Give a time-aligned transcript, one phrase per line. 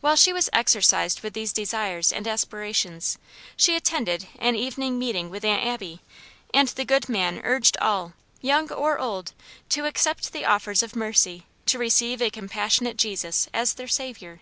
[0.00, 3.18] While she was exercised with these desires and aspirations,
[3.56, 6.00] she attended an evening meeting with Aunt Abby,
[6.54, 9.32] and the good man urged all, young or old,
[9.70, 14.38] to accept the offers of mercy, to receive a compassionate Jesus as their Saviour.